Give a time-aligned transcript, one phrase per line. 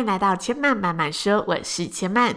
[0.00, 2.34] 欢迎来到千嫚慢慢说，我是千嫚。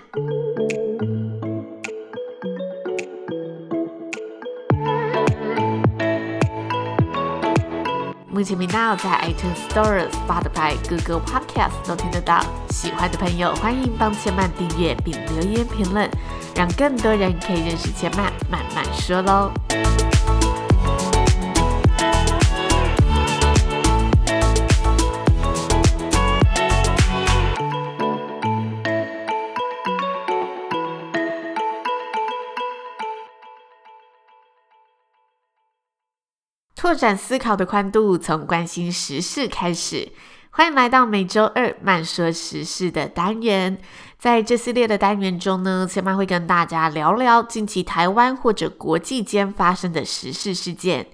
[8.28, 12.44] 目前频道在 iTunes Store、Spotify、Google Podcast 都听得到。
[12.70, 16.10] 喜欢的朋友欢迎帮千嫚订阅并留言评论，
[16.54, 18.18] 让更多人可以认识千嫚
[18.52, 19.50] 慢慢说喽。
[36.84, 40.12] 拓展思考的宽度，从关心时事开始。
[40.50, 43.78] 欢迎来到每周二慢说时事的单元。
[44.20, 51.08] 在这系列的单元中呢，千曼会跟大家聊聊近期台湾或者国际间发生的时事事件。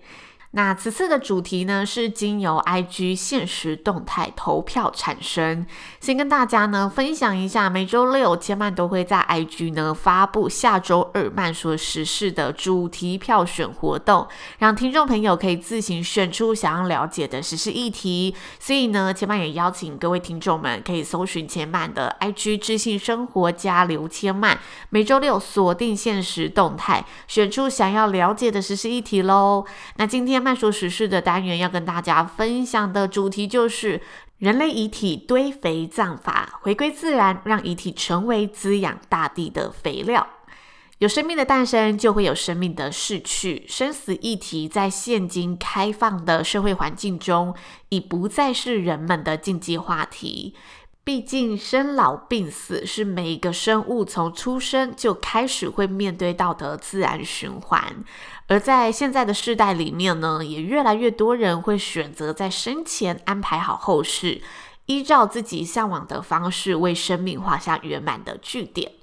[0.52, 5.64] 那此次的主题呢，是经由 IG 限时动态投票产生。
[6.00, 18.34] 先跟大家呢分享一下，每周六千嫚都会在 IG 呢发布下周二慢说时事的主题票选活动，让听众朋友可以自行选出想要了解的时事议题。
[18.60, 24.58] 所以呢，千嫚也邀请各位听众们可以搜寻千嫚的 IG 知性生活加刘千嫚，
[24.90, 29.64] 每周六锁定限时动态，选出想要了解的时事议题喽。
[29.98, 30.39] 那今天。
[30.42, 34.02] 慢说时事的单元要跟大家分享的主题就是
[34.38, 40.28] 人类遗体堆肥葬法，回归自然，让遗体成为滋养大地的肥料。
[41.00, 43.66] 有生命的诞生，就会有生命的逝去。
[43.70, 47.56] 生死议题在现今开放的社会环境中，
[47.88, 50.56] 已不再是人们的禁忌话题。
[51.06, 58.04] 毕竟，生老病死是每一个生物从出生就开始会面对到的自然循环。
[58.50, 64.42] 而在现在的世代里面呢，也越来越多人会选择在生前安排好后事，
[64.88, 68.94] 依照自己向往的方式为生命画下圆满的句点。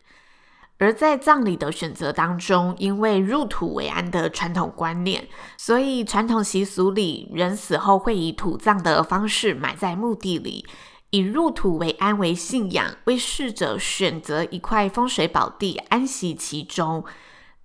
[0.78, 10.66] 而在葬礼的选择当中，因为入土为安的传统观念，所以传统习俗里，人死后会以土葬的方式埋在墓地里。
[11.10, 17.04] 以入土为安为信仰，为逝者选择一块风水宝地安息其中。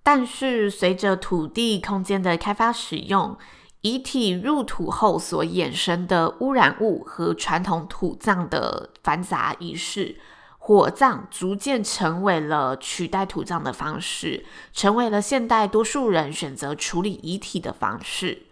[0.02, 3.38] 但是，随着土地空间的开发使用，
[3.82, 10.16] 遗体入土后所衍生的污染物和传统土葬的繁杂仪式，
[10.58, 18.46] 火葬逐渐成为了取代土葬的方式，成为了现代多数人选择处理遗体的方式。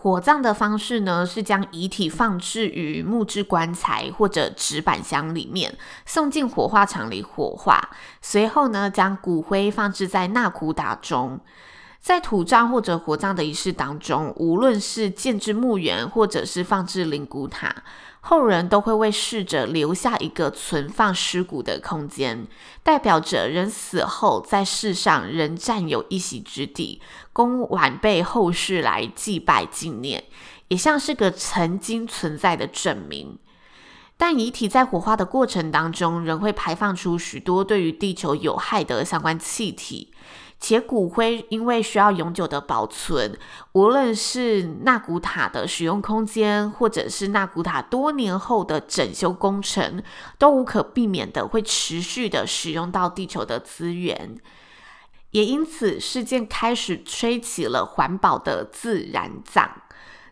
[0.00, 5.76] 火葬的方式呢，是将遗体放置于木质棺材或者纸板箱里面，
[6.06, 7.90] 送进火化场里火化。
[8.22, 11.40] 随后呢，将骨灰放置在纳骨塔中。
[12.00, 17.82] 在土葬或者火葬的仪式当中，无论是建置墓园或者是放置灵骨塔，
[18.20, 22.46] 后人都会为逝者留下一个存放尸骨的空间，
[22.82, 30.24] 代表着人死后在世上仍占有一席之地，供晚辈后世来祭拜纪念，
[30.68, 33.38] 也像是个曾经存在的证明。
[34.16, 40.12] 但遗体在火化的过程当中，仍会排放出许多对于地球有害的相关气体。
[40.60, 43.38] 且骨灰因为需要永久的保存，
[43.72, 50.02] 无论是纳古塔的使用空间，或者是纳古塔多年后的整修工程，
[50.36, 54.36] 都无可避免的会持续的使用到地球的资源。
[55.30, 59.82] 也因此，事件开始吹起了环保的自然葬。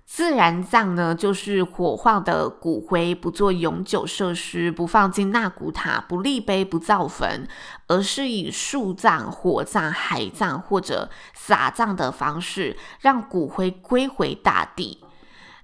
[0.09, 7.49] 自然葬呢，就是火化的骨灰不做永久设施，不放进纳骨塔，不立碑，不造坟，
[7.89, 15.01] 而是以树葬、火葬、海葬或者撒葬的方式，让骨灰归回大地。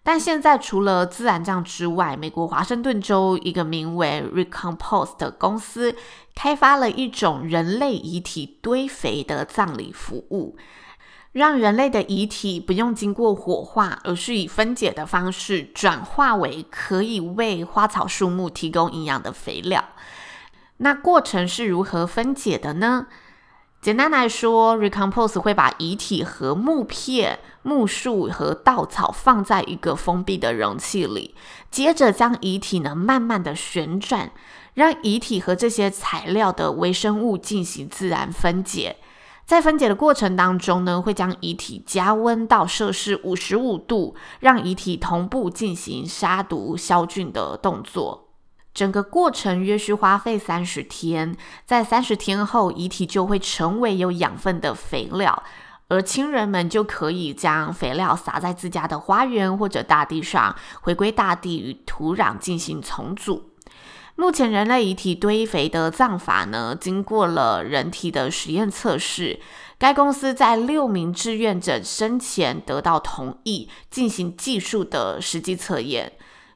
[0.03, 5.95] 但现在除了自然葬之外，美国华盛顿州一个名为 Recompose 的公司
[6.35, 10.57] 开发了一种人类遗体堆肥的葬礼服务。
[11.33, 19.83] 让人类的遗体不用经过火化，而是以分解的方式转化为可以为花草树木提供营养的肥料。
[20.79, 23.07] 那过程是如何分解的呢？
[23.81, 31.35] 简单来说，Recompose 会把遗体和木片、木树和稻草放在一个封闭的容器里，
[31.69, 34.31] 接着将遗体呢慢慢的旋转，
[34.75, 38.99] 让遗体和这些材料的微生物进行自然分解。
[39.45, 48.29] 在分解的过程当中呢，会将遗体加温到摄氏五十五度，让遗体同步进行杀毒消菌的动作。
[48.73, 51.37] 整个过程约需花费三十天，
[51.67, 55.43] 在三十天后，遗体就会成为有养分的肥料，
[55.89, 63.52] 而亲人们就可以将肥料撒在自家的花园或者大地上，回归大地与土壤进行重组。
[64.15, 69.41] 目前人类遗体堆肥的葬法呢，经过了人体的实验测试。
[69.79, 76.13] 该公司在六名志愿者生前得到同意，进行技术的实际测验。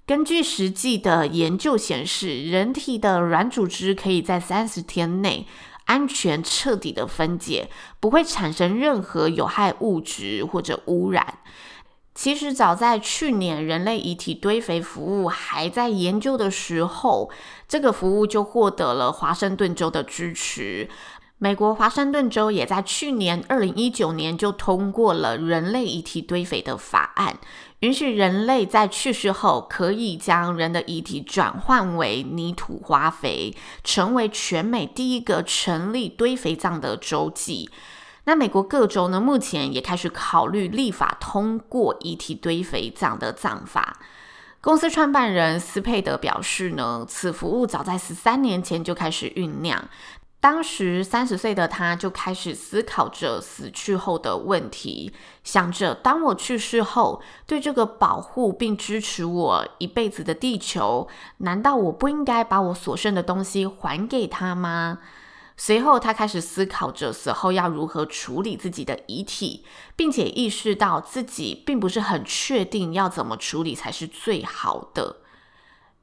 [0.06, 5.48] 根据实际的研究显示，人体的软组织可以在三十天内
[5.86, 7.68] 安全彻底的分解，
[7.98, 11.38] 不会产生任何有害物质或者污染。
[12.16, 17.30] 其实早在去年，人类遗体堆肥服务还在研究的时候，
[17.68, 20.88] 这个服务就获得了华盛顿州的支持。
[21.36, 27.36] 美国华盛顿州也在去年二零一九年就通过了人类遗体堆肥的法案，
[27.80, 33.54] 允许人类在去世后可以将人的遗体转换为泥土化肥，
[33.84, 37.68] 成为全美第一个成立堆肥葬的州际。
[38.26, 43.98] 那美国各州呢，目前也开始考虑立法通过遗体堆肥这样的葬法。
[44.60, 49.88] 公司创办人斯佩德表示呢，此服务早在十三年前就开始酝酿。
[50.40, 55.12] 当时三十岁的他就开始思考着死去后的问题，
[55.44, 61.08] 想着当我去世后，对这个保护并支持我一辈子的地球，
[61.38, 64.98] 难道我不应该把我所剩的东西还给他吗？
[65.58, 69.64] 随后，他开始思考着死后要如何处理自己的遗体，
[69.96, 75.16] 并且意识到自己并不是很确定要怎么处理才是最好的。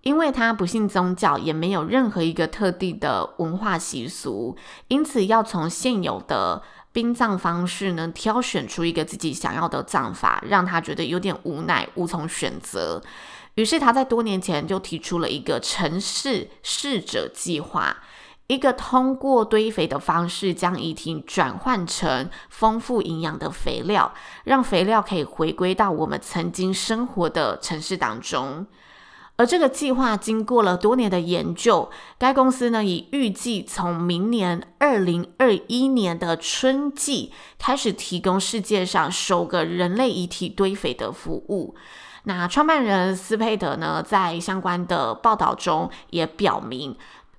[0.02, 4.58] 因为他不信宗教，也没有任何一个特定的文化习俗，
[4.88, 13.02] 因此要从现有的殡葬方式呢，挑选出一个自己想要的葬法，让他觉得有点无奈，无从选择。
[13.56, 17.98] 于是他在多年前就提出了一个城市逝者计划。
[18.48, 24.14] 一个通过堆肥的方式将遗体转换成丰富营养的肥料，
[24.44, 28.68] 让肥料可以回归到我们曾经生活的城市当中。
[29.36, 41.74] 而这个计划经过了多年的研究，该公司呢，已预计从明年二零二一年的春季开始提供世界上首个人类遗体堆肥的服务。
[42.26, 46.96] 那创办人斯佩德呢，在相关的报道中也表明。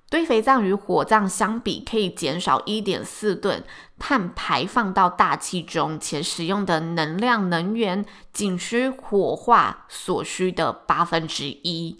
[0.07, 3.63] 堆肥葬与火葬相比，可以减少一点四吨
[3.97, 11.99] 碳排放到大气中，且使用的能量能源仅需火化所需的八分之一。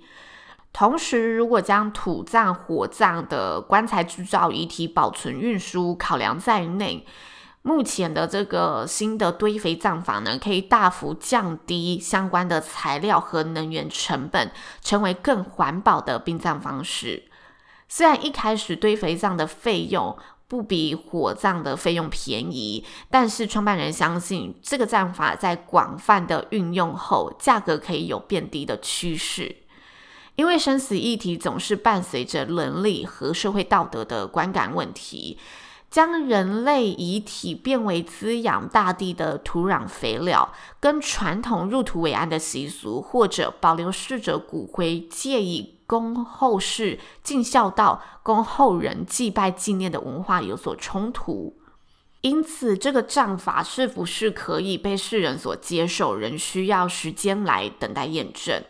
[0.71, 7.05] 同时，如果将土葬、火葬的棺材制造遗体保存运输考量在内，
[7.63, 17.23] 目前的这个新的堆肥葬法呢，可以大幅降低相关的材料和能源成本，成为更环保的殡葬方式。
[17.87, 20.17] 虽然一开始堆肥葬的费用
[20.47, 29.55] 不比火葬的费用便宜，但是创办人相信这个葬法在广泛的运用后，价格可以有变低的趋势。
[30.35, 35.39] 因为生死议题总是伴随着伦理和社会道德的观感问题。
[35.87, 51.57] 将人类遗体变为滋养大地的土壤肥料，跟传统入土为安的习俗，或者保留逝者骨灰借以供后世尽孝道、供后人祭拜纪念的文化有所冲突。
[52.21, 58.63] 因此，这个葬法是不是可以被世人所接受，仍需要时间来等待验证。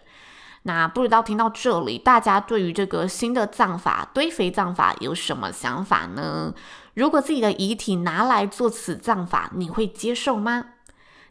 [0.63, 6.53] 那不知道听到这里，大家对于这个新的葬法——堆肥葬法有什么想法呢？
[6.95, 10.71] 如果自己的遗体拿来做此葬法，你会接受吗？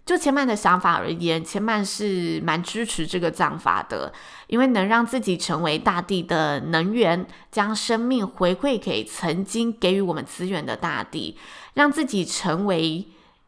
[0.07, 4.13] 就千曼的想法而言，千曼是蛮支持这个葬法的，
[4.49, 11.39] 因为能让自己成为大地的能源，将生命回馈给曾经给予我们资源的大地，
[11.73, 13.07] 让自己成为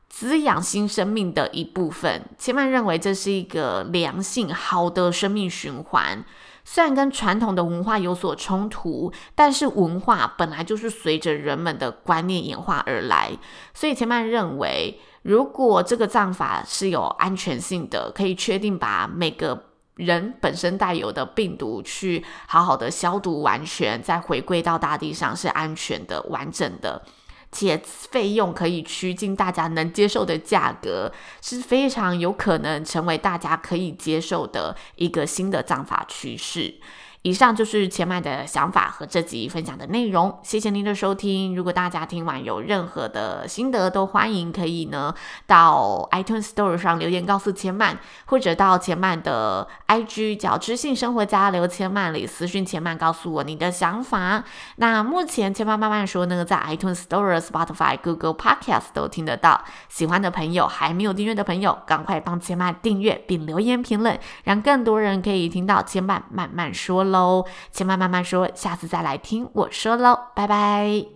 [0.08, 2.22] 滋养新生命的一部分。
[2.38, 6.25] 千曼认为这是一个良性好的生命循环。
[6.68, 13.30] 虽然跟传统的文化有所冲突，但是文化本来就是随着人们的观念演化而来。
[13.73, 27.00] 所以前曼认为，如果这个葬法是有安全性的，可以确定把每个人本身带有的病毒去好好的消毒完全，再回归到大地上是安全的、完整的。
[27.56, 31.10] 且费用可以趋近大家能接受的价格，
[31.40, 36.75] 是非常有可能成为大家可以接受的一个新的涨法趋势。
[37.26, 41.56] 以上就是千曼的想法和这集分享的内容，谢谢您的收听。
[41.56, 45.12] 如果大家听完有任何的心得，都欢迎可以呢
[45.45, 54.45] 到 iTunes Store 上留言告诉千曼，或者到千曼的 IG 叫知性生活家刘千曼里私讯千曼，告诉我你的想法。
[54.76, 59.64] 那目前千曼慢慢说呢，在 iTunes Store、Spotify、Google Podcast 都听得到。
[59.88, 67.15] 喜欢的朋友，还没有订阅的朋友，赶快帮千曼订阅并留言评论，让更多人可以听到千曼慢慢说了。
[67.16, 67.46] 喽。
[67.73, 71.15] 千嫚慢慢说，下次再来听我说喽，拜拜。